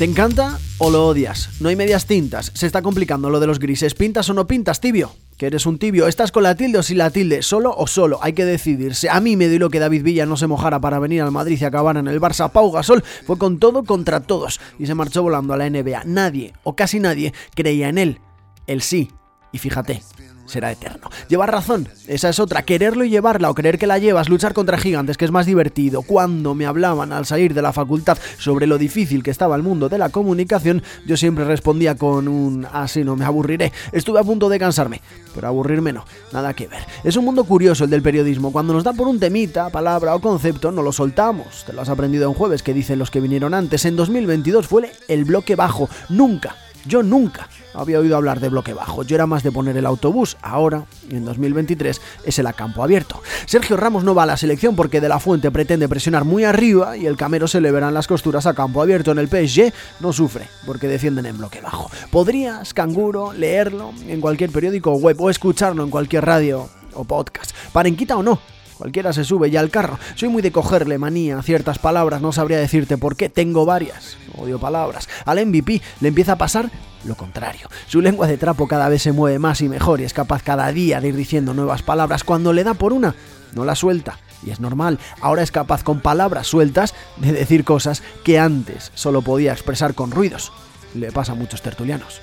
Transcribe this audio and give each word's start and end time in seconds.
¿Te 0.00 0.06
encanta 0.06 0.58
o 0.78 0.90
lo 0.90 1.08
odias? 1.08 1.60
No 1.60 1.68
hay 1.68 1.76
medias 1.76 2.06
tintas. 2.06 2.52
Se 2.54 2.66
está 2.66 2.80
complicando 2.80 3.28
lo 3.28 3.38
de 3.38 3.46
los 3.46 3.58
grises. 3.58 3.92
¿Pintas 3.92 4.30
o 4.30 4.32
no 4.32 4.46
pintas, 4.46 4.80
tibio? 4.80 5.12
Que 5.36 5.48
eres 5.48 5.66
un 5.66 5.78
tibio. 5.78 6.06
¿Estás 6.06 6.32
con 6.32 6.42
la 6.42 6.54
tilde 6.54 6.78
o 6.78 6.82
sin 6.82 6.96
la 6.96 7.10
tilde? 7.10 7.42
¿Solo 7.42 7.74
o 7.76 7.86
solo? 7.86 8.18
Hay 8.22 8.32
que 8.32 8.46
decidirse. 8.46 9.10
A 9.10 9.20
mí 9.20 9.36
me 9.36 9.46
lo 9.58 9.68
que 9.68 9.78
David 9.78 10.02
Villa 10.02 10.24
no 10.24 10.38
se 10.38 10.46
mojara 10.46 10.80
para 10.80 10.98
venir 11.00 11.20
al 11.20 11.32
Madrid 11.32 11.58
y 11.60 11.64
acabar 11.66 11.98
en 11.98 12.08
el 12.08 12.18
Barça. 12.18 12.50
Pau 12.50 12.72
Gasol 12.72 13.04
fue 13.26 13.36
con 13.36 13.58
todo 13.58 13.84
contra 13.84 14.20
todos 14.20 14.58
y 14.78 14.86
se 14.86 14.94
marchó 14.94 15.22
volando 15.22 15.52
a 15.52 15.58
la 15.58 15.68
NBA. 15.68 16.04
Nadie, 16.06 16.54
o 16.62 16.74
casi 16.74 16.98
nadie, 16.98 17.34
creía 17.54 17.90
en 17.90 17.98
él. 17.98 18.20
Él 18.66 18.80
sí. 18.80 19.10
Y 19.52 19.58
fíjate, 19.58 20.02
será 20.50 20.70
eterno. 20.70 21.08
Llevar 21.28 21.50
razón, 21.50 21.88
esa 22.06 22.28
es 22.28 22.40
otra. 22.40 22.62
Quererlo 22.62 23.04
y 23.04 23.10
llevarla 23.10 23.50
o 23.50 23.54
creer 23.54 23.78
que 23.78 23.86
la 23.86 23.98
llevas, 23.98 24.28
luchar 24.28 24.52
contra 24.52 24.78
gigantes, 24.78 25.16
que 25.16 25.24
es 25.24 25.30
más 25.30 25.46
divertido. 25.46 26.02
Cuando 26.02 26.54
me 26.54 26.66
hablaban 26.66 27.12
al 27.12 27.24
salir 27.24 27.54
de 27.54 27.62
la 27.62 27.72
facultad 27.72 28.18
sobre 28.38 28.66
lo 28.66 28.76
difícil 28.76 29.22
que 29.22 29.30
estaba 29.30 29.56
el 29.56 29.62
mundo 29.62 29.88
de 29.88 29.98
la 29.98 30.10
comunicación, 30.10 30.82
yo 31.06 31.16
siempre 31.16 31.44
respondía 31.44 31.94
con 31.94 32.28
un 32.28 32.66
así 32.72 33.04
no 33.04 33.16
me 33.16 33.24
aburriré. 33.24 33.72
Estuve 33.92 34.20
a 34.20 34.24
punto 34.24 34.48
de 34.48 34.58
cansarme, 34.58 35.00
pero 35.34 35.48
aburrirme 35.48 35.92
no, 35.92 36.04
nada 36.32 36.54
que 36.54 36.66
ver. 36.66 36.80
Es 37.04 37.16
un 37.16 37.24
mundo 37.24 37.44
curioso 37.44 37.84
el 37.84 37.90
del 37.90 38.02
periodismo. 38.02 38.52
Cuando 38.52 38.72
nos 38.72 38.84
da 38.84 38.92
por 38.92 39.08
un 39.08 39.20
temita, 39.20 39.70
palabra 39.70 40.14
o 40.14 40.20
concepto, 40.20 40.72
no 40.72 40.82
lo 40.82 40.92
soltamos. 40.92 41.64
Te 41.64 41.72
lo 41.72 41.82
has 41.82 41.88
aprendido 41.88 42.28
en 42.28 42.34
jueves, 42.34 42.62
que 42.62 42.74
dicen 42.74 42.98
los 42.98 43.10
que 43.10 43.20
vinieron 43.20 43.54
antes. 43.54 43.84
En 43.84 43.96
2022 43.96 44.66
fue 44.66 44.90
el 45.08 45.24
bloque 45.24 45.56
bajo. 45.56 45.88
Nunca 46.08 46.56
yo 46.86 47.02
nunca 47.02 47.48
había 47.74 47.98
oído 47.98 48.16
hablar 48.16 48.40
de 48.40 48.48
bloque 48.48 48.74
bajo, 48.74 49.02
yo 49.02 49.14
era 49.14 49.26
más 49.26 49.42
de 49.42 49.52
poner 49.52 49.76
el 49.76 49.86
autobús, 49.86 50.36
ahora, 50.42 50.84
en 51.08 51.24
2023, 51.24 52.00
es 52.24 52.38
el 52.38 52.46
a 52.46 52.52
campo 52.52 52.82
abierto. 52.82 53.22
Sergio 53.46 53.76
Ramos 53.76 54.04
no 54.04 54.14
va 54.14 54.24
a 54.24 54.26
la 54.26 54.36
selección 54.36 54.76
porque 54.76 55.00
De 55.00 55.08
La 55.08 55.20
Fuente 55.20 55.50
pretende 55.50 55.88
presionar 55.88 56.24
muy 56.24 56.44
arriba 56.44 56.96
y 56.96 57.06
el 57.06 57.16
Camero 57.16 57.48
se 57.48 57.60
le 57.60 57.70
verán 57.70 57.94
las 57.94 58.06
costuras 58.06 58.46
a 58.46 58.54
campo 58.54 58.82
abierto. 58.82 59.12
En 59.12 59.18
el 59.18 59.28
PSG 59.28 59.72
no 60.00 60.12
sufre 60.12 60.48
porque 60.66 60.88
defienden 60.88 61.26
en 61.26 61.38
bloque 61.38 61.60
bajo. 61.60 61.90
Podrías, 62.10 62.74
canguro, 62.74 63.32
leerlo 63.32 63.92
en 64.06 64.20
cualquier 64.20 64.50
periódico 64.50 64.94
web 64.94 65.20
o 65.20 65.30
escucharlo 65.30 65.84
en 65.84 65.90
cualquier 65.90 66.24
radio 66.24 66.68
o 66.94 67.04
podcast. 67.04 67.52
Parenquita 67.72 68.16
o 68.16 68.22
no, 68.22 68.40
Cualquiera 68.80 69.12
se 69.12 69.24
sube 69.24 69.50
ya 69.50 69.60
al 69.60 69.68
carro. 69.68 69.98
Soy 70.14 70.30
muy 70.30 70.40
de 70.40 70.52
cogerle 70.52 70.96
manía 70.96 71.38
a 71.38 71.42
ciertas 71.42 71.78
palabras, 71.78 72.22
no 72.22 72.32
sabría 72.32 72.56
decirte 72.56 72.96
por 72.96 73.14
qué. 73.14 73.28
Tengo 73.28 73.66
varias. 73.66 74.16
Odio 74.38 74.58
palabras. 74.58 75.06
Al 75.26 75.44
MVP 75.44 75.82
le 76.00 76.08
empieza 76.08 76.32
a 76.32 76.38
pasar 76.38 76.70
lo 77.04 77.14
contrario. 77.14 77.68
Su 77.88 78.00
lengua 78.00 78.26
de 78.26 78.38
trapo 78.38 78.66
cada 78.66 78.88
vez 78.88 79.02
se 79.02 79.12
mueve 79.12 79.38
más 79.38 79.60
y 79.60 79.68
mejor 79.68 80.00
y 80.00 80.04
es 80.04 80.14
capaz 80.14 80.42
cada 80.42 80.72
día 80.72 80.98
de 81.02 81.08
ir 81.08 81.16
diciendo 81.16 81.52
nuevas 81.52 81.82
palabras. 81.82 82.24
Cuando 82.24 82.54
le 82.54 82.64
da 82.64 82.72
por 82.72 82.94
una, 82.94 83.14
no 83.54 83.66
la 83.66 83.74
suelta. 83.74 84.18
Y 84.42 84.48
es 84.48 84.60
normal, 84.60 84.98
ahora 85.20 85.42
es 85.42 85.52
capaz 85.52 85.84
con 85.84 86.00
palabras 86.00 86.46
sueltas 86.46 86.94
de 87.18 87.32
decir 87.32 87.64
cosas 87.64 88.02
que 88.24 88.38
antes 88.38 88.92
solo 88.94 89.20
podía 89.20 89.52
expresar 89.52 89.92
con 89.92 90.10
ruidos. 90.10 90.52
Le 90.94 91.12
pasa 91.12 91.32
a 91.32 91.34
muchos 91.34 91.60
tertulianos. 91.60 92.22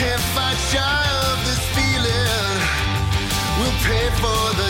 can't 0.00 0.26
fight 0.34 0.56
shy 0.72 1.02
of 1.28 1.36
this 1.44 1.62
feeling. 1.76 2.58
We'll 3.58 3.78
pay 3.84 4.08
for 4.22 4.44
the 4.60 4.69